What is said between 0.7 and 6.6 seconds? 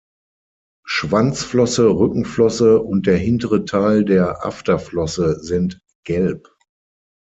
Schwanzflosse, Rückenflosse und der hintere Teil der Afterflosse sind gelb.